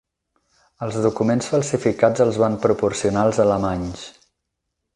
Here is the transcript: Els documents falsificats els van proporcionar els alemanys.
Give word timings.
Els 0.85 0.95
documents 1.03 1.49
falsificats 1.51 2.23
els 2.25 2.39
van 2.45 2.57
proporcionar 2.65 3.27
els 3.31 3.43
alemanys. 3.45 4.07